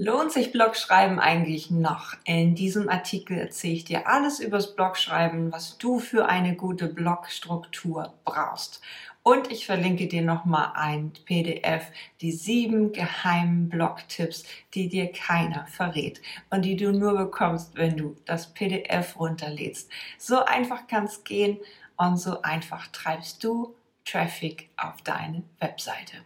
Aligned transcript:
Lohnt 0.00 0.30
sich 0.30 0.52
Blogschreiben 0.52 1.18
eigentlich 1.18 1.72
noch? 1.72 2.14
In 2.22 2.54
diesem 2.54 2.88
Artikel 2.88 3.36
erzähle 3.36 3.74
ich 3.74 3.84
dir 3.84 4.06
alles 4.06 4.38
übers 4.38 4.76
Blogschreiben, 4.76 5.50
was 5.50 5.76
du 5.76 5.98
für 5.98 6.28
eine 6.28 6.54
gute 6.54 6.86
Blogstruktur 6.86 8.14
brauchst. 8.24 8.80
Und 9.24 9.50
ich 9.50 9.66
verlinke 9.66 10.06
dir 10.06 10.22
nochmal 10.22 10.70
ein 10.76 11.10
PDF, 11.24 11.90
die 12.20 12.30
sieben 12.30 12.92
geheimen 12.92 13.70
Blogtipps, 13.70 14.44
die 14.72 14.88
dir 14.88 15.10
keiner 15.10 15.66
verrät 15.66 16.22
und 16.50 16.62
die 16.62 16.76
du 16.76 16.92
nur 16.92 17.18
bekommst, 17.18 17.74
wenn 17.74 17.96
du 17.96 18.14
das 18.24 18.54
PDF 18.54 19.18
runterlädst. 19.18 19.90
So 20.16 20.44
einfach 20.44 20.86
kann 20.86 21.06
es 21.06 21.24
gehen 21.24 21.58
und 21.96 22.18
so 22.18 22.40
einfach 22.42 22.86
treibst 22.92 23.42
du 23.42 23.74
Traffic 24.04 24.70
auf 24.76 25.02
deine 25.02 25.42
Webseite. 25.58 26.18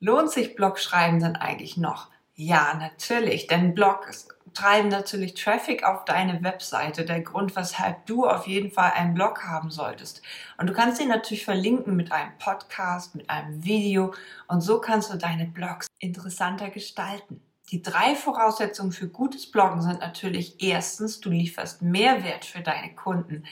Lohnt 0.00 0.32
sich 0.32 0.56
Blogschreiben 0.56 1.20
denn 1.20 1.36
eigentlich 1.36 1.76
noch? 1.76 2.10
Ja, 2.42 2.72
natürlich, 2.72 3.48
denn 3.48 3.74
Blogs 3.74 4.26
treiben 4.54 4.88
natürlich 4.88 5.34
Traffic 5.34 5.84
auf 5.84 6.06
deine 6.06 6.42
Webseite. 6.42 7.04
Der 7.04 7.20
Grund, 7.20 7.54
weshalb 7.54 8.06
du 8.06 8.26
auf 8.26 8.46
jeden 8.46 8.70
Fall 8.70 8.92
einen 8.92 9.12
Blog 9.12 9.44
haben 9.44 9.70
solltest. 9.70 10.22
Und 10.56 10.66
du 10.66 10.72
kannst 10.72 11.02
ihn 11.02 11.08
natürlich 11.08 11.44
verlinken 11.44 11.96
mit 11.96 12.12
einem 12.12 12.32
Podcast, 12.38 13.14
mit 13.14 13.28
einem 13.28 13.62
Video 13.62 14.14
und 14.48 14.62
so 14.62 14.80
kannst 14.80 15.12
du 15.12 15.18
deine 15.18 15.44
Blogs 15.44 15.86
interessanter 15.98 16.70
gestalten. 16.70 17.42
Die 17.72 17.82
drei 17.82 18.14
Voraussetzungen 18.14 18.92
für 18.92 19.08
gutes 19.08 19.50
Bloggen 19.50 19.82
sind 19.82 20.00
natürlich 20.00 20.62
erstens, 20.62 21.20
du 21.20 21.28
lieferst 21.28 21.82
Mehrwert 21.82 22.46
für 22.46 22.62
deine 22.62 22.94
Kunden. 22.94 23.44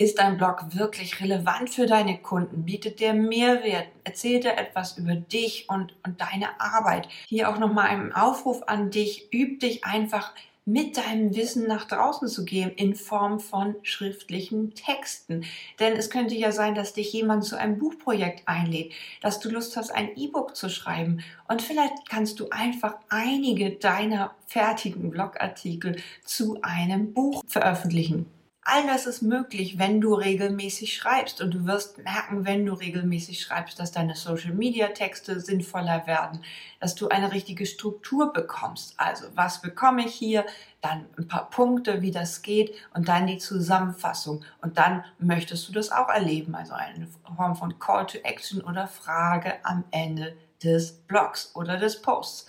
Ist 0.00 0.20
dein 0.20 0.36
Blog 0.36 0.76
wirklich 0.76 1.20
relevant 1.20 1.70
für 1.70 1.86
deine 1.86 2.18
Kunden? 2.18 2.64
Bietet 2.64 3.00
der 3.00 3.14
Mehrwert? 3.14 3.88
Erzählt 4.04 4.44
er 4.44 4.56
etwas 4.56 4.96
über 4.96 5.16
dich 5.16 5.68
und, 5.68 5.92
und 6.04 6.20
deine 6.20 6.60
Arbeit? 6.60 7.08
Hier 7.26 7.48
auch 7.48 7.58
nochmal 7.58 7.88
ein 7.88 8.12
Aufruf 8.14 8.62
an 8.68 8.92
dich. 8.92 9.32
Üb 9.34 9.58
dich 9.58 9.84
einfach 9.84 10.34
mit 10.64 10.98
deinem 10.98 11.34
Wissen 11.34 11.66
nach 11.66 11.86
draußen 11.86 12.28
zu 12.28 12.44
gehen 12.44 12.70
in 12.76 12.94
Form 12.94 13.40
von 13.40 13.74
schriftlichen 13.82 14.72
Texten. 14.74 15.44
Denn 15.80 15.96
es 15.96 16.10
könnte 16.10 16.36
ja 16.36 16.52
sein, 16.52 16.76
dass 16.76 16.92
dich 16.92 17.12
jemand 17.12 17.42
zu 17.42 17.58
einem 17.58 17.78
Buchprojekt 17.78 18.46
einlädt, 18.46 18.92
dass 19.20 19.40
du 19.40 19.50
Lust 19.50 19.76
hast, 19.76 19.90
ein 19.90 20.16
E-Book 20.16 20.54
zu 20.54 20.70
schreiben. 20.70 21.24
Und 21.48 21.60
vielleicht 21.60 22.08
kannst 22.08 22.38
du 22.38 22.50
einfach 22.50 22.94
einige 23.08 23.72
deiner 23.72 24.32
fertigen 24.46 25.10
Blogartikel 25.10 25.96
zu 26.24 26.62
einem 26.62 27.12
Buch 27.14 27.42
veröffentlichen. 27.48 28.26
All 28.70 28.86
das 28.86 29.06
ist 29.06 29.22
möglich, 29.22 29.78
wenn 29.78 29.98
du 29.98 30.12
regelmäßig 30.12 30.94
schreibst. 30.94 31.40
Und 31.40 31.52
du 31.52 31.64
wirst 31.64 31.96
merken, 32.04 32.44
wenn 32.44 32.66
du 32.66 32.74
regelmäßig 32.74 33.40
schreibst, 33.40 33.80
dass 33.80 33.92
deine 33.92 34.14
Social-Media-Texte 34.14 35.40
sinnvoller 35.40 36.06
werden, 36.06 36.44
dass 36.78 36.94
du 36.94 37.08
eine 37.08 37.32
richtige 37.32 37.64
Struktur 37.64 38.30
bekommst. 38.30 38.92
Also, 38.98 39.24
was 39.34 39.62
bekomme 39.62 40.04
ich 40.04 40.12
hier? 40.12 40.44
Dann 40.82 41.06
ein 41.16 41.26
paar 41.26 41.48
Punkte, 41.48 42.02
wie 42.02 42.10
das 42.10 42.42
geht 42.42 42.74
und 42.92 43.08
dann 43.08 43.26
die 43.26 43.38
Zusammenfassung. 43.38 44.44
Und 44.60 44.76
dann 44.76 45.02
möchtest 45.18 45.66
du 45.66 45.72
das 45.72 45.90
auch 45.90 46.10
erleben. 46.10 46.54
Also 46.54 46.74
eine 46.74 47.08
Form 47.36 47.56
von 47.56 47.78
Call 47.78 48.04
to 48.04 48.18
Action 48.18 48.60
oder 48.60 48.86
Frage 48.86 49.54
am 49.62 49.84
Ende 49.92 50.36
des 50.62 50.92
Blogs 50.92 51.52
oder 51.54 51.78
des 51.78 52.02
Posts. 52.02 52.44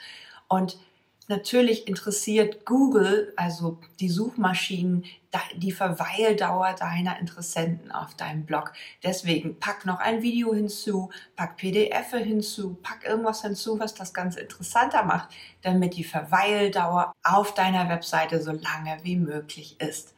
Und 0.49 0.77
Natürlich 1.30 1.88
interessiert 1.88 2.66
Google, 2.66 3.33
also 3.35 3.77
die 3.99 4.09
Suchmaschinen, 4.09 5.05
die 5.58 5.71
Verweildauer 5.71 6.73
deiner 6.73 7.19
Interessenten 7.19 7.91
auf 7.91 8.16
deinem 8.16 8.47
Blog. 8.47 8.73
Deswegen 9.03 9.59
pack 9.59 9.86
noch 9.86 9.99
ein 9.99 10.23
Video 10.23 10.55
hinzu, 10.55 11.11
pack 11.36 11.58
PDF 11.58 12.09
hinzu, 12.13 12.80
pack 12.81 13.05
irgendwas 13.05 13.44
hinzu, 13.44 13.80
was 13.80 13.94
das 13.94 14.11
Ganze 14.11 14.39
interessanter 14.39 15.03
macht, 15.03 15.30
damit 15.61 15.97
die 15.97 16.03
Verweildauer 16.03 17.13
auf 17.23 17.53
deiner 17.53 17.88
Webseite 17.89 18.41
so 18.41 18.53
lange 18.53 18.97
wie 19.03 19.17
möglich 19.17 19.80
ist. 19.80 20.16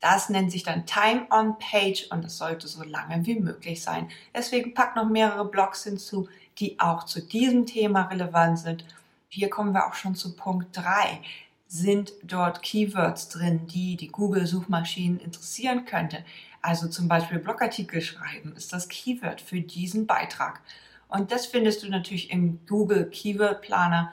Das 0.00 0.30
nennt 0.30 0.50
sich 0.50 0.62
dann 0.62 0.86
Time 0.86 1.26
on 1.28 1.58
Page 1.58 2.06
und 2.10 2.24
es 2.24 2.38
sollte 2.38 2.68
so 2.68 2.84
lange 2.84 3.26
wie 3.26 3.38
möglich 3.38 3.82
sein. 3.82 4.08
Deswegen 4.34 4.72
pack 4.72 4.96
noch 4.96 5.10
mehrere 5.10 5.44
Blogs 5.44 5.84
hinzu, 5.84 6.26
die 6.58 6.80
auch 6.80 7.04
zu 7.04 7.20
diesem 7.20 7.66
Thema 7.66 8.04
relevant 8.04 8.60
sind 8.60 8.86
hier 9.34 9.50
kommen 9.50 9.74
wir 9.74 9.86
auch 9.86 9.94
schon 9.94 10.14
zu 10.14 10.36
Punkt 10.36 10.76
3. 10.76 11.20
Sind 11.66 12.12
dort 12.22 12.62
Keywords 12.62 13.28
drin, 13.28 13.66
die 13.66 13.96
die 13.96 14.06
Google-Suchmaschinen 14.06 15.18
interessieren 15.18 15.84
könnte? 15.86 16.24
Also 16.62 16.86
zum 16.86 17.08
Beispiel 17.08 17.40
Blogartikel 17.40 18.00
schreiben 18.00 18.54
ist 18.56 18.72
das 18.72 18.88
Keyword 18.88 19.40
für 19.40 19.60
diesen 19.60 20.06
Beitrag. 20.06 20.60
Und 21.08 21.32
das 21.32 21.46
findest 21.46 21.82
du 21.82 21.88
natürlich 21.88 22.30
im 22.30 22.60
Google 22.68 23.10
Keyword 23.10 23.60
Planer. 23.60 24.12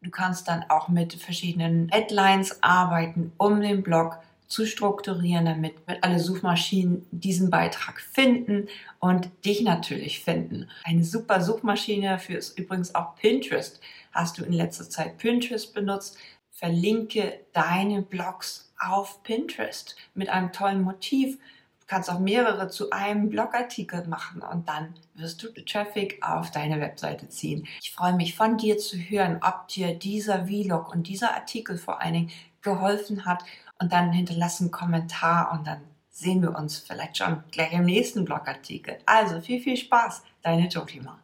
Du 0.00 0.10
kannst 0.10 0.48
dann 0.48 0.64
auch 0.68 0.88
mit 0.88 1.14
verschiedenen 1.14 1.88
Headlines 1.90 2.64
arbeiten, 2.64 3.32
um 3.38 3.60
den 3.60 3.84
Blog 3.84 4.18
zu 4.46 4.66
strukturieren, 4.66 5.46
damit 5.46 5.74
alle 6.02 6.18
Suchmaschinen 6.18 7.06
diesen 7.10 7.50
Beitrag 7.50 8.00
finden 8.00 8.68
und 8.98 9.30
dich 9.44 9.62
natürlich 9.62 10.20
finden. 10.22 10.68
Eine 10.84 11.04
super 11.04 11.40
Suchmaschine 11.40 12.10
dafür 12.10 12.38
ist 12.38 12.58
übrigens 12.58 12.94
auch 12.94 13.16
Pinterest. 13.16 13.80
Hast 14.12 14.38
du 14.38 14.44
in 14.44 14.52
letzter 14.52 14.88
Zeit 14.88 15.16
Pinterest 15.18 15.72
benutzt? 15.72 16.18
Verlinke 16.50 17.40
deine 17.52 18.02
Blogs 18.02 18.72
auf 18.78 19.22
Pinterest 19.22 19.96
mit 20.14 20.28
einem 20.28 20.52
tollen 20.52 20.82
Motiv. 20.82 21.38
Du 21.80 21.86
kannst 21.86 22.10
auch 22.10 22.18
mehrere 22.18 22.68
zu 22.68 22.90
einem 22.90 23.30
Blogartikel 23.30 24.06
machen 24.06 24.42
und 24.42 24.68
dann 24.68 24.94
wirst 25.14 25.42
du 25.42 25.48
Traffic 25.64 26.18
auf 26.22 26.50
deine 26.50 26.80
Webseite 26.80 27.28
ziehen. 27.28 27.66
Ich 27.80 27.92
freue 27.92 28.14
mich 28.14 28.36
von 28.36 28.56
dir 28.56 28.78
zu 28.78 28.96
hören, 28.96 29.40
ob 29.42 29.68
dir 29.68 29.94
dieser 29.94 30.46
Vlog 30.46 30.92
und 30.92 31.08
dieser 31.08 31.34
Artikel 31.34 31.76
vor 31.78 32.00
allen 32.00 32.14
Dingen 32.14 32.30
geholfen 32.62 33.24
hat 33.24 33.44
und 33.82 33.92
dann 33.92 34.12
hinterlass 34.12 34.60
einen 34.60 34.70
Kommentar 34.70 35.52
und 35.52 35.66
dann 35.66 35.80
sehen 36.08 36.40
wir 36.40 36.56
uns 36.56 36.78
vielleicht 36.78 37.16
schon 37.16 37.42
gleich 37.50 37.72
im 37.72 37.84
nächsten 37.84 38.24
Blogartikel. 38.24 38.98
Also 39.06 39.40
viel, 39.40 39.60
viel 39.60 39.76
Spaß, 39.76 40.22
deine 40.40 40.68
Jotima. 40.68 41.18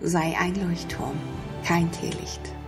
Sei 0.00 0.36
ein 0.38 0.54
Leuchtturm, 0.54 1.18
kein 1.64 1.90
Teelicht. 1.90 2.61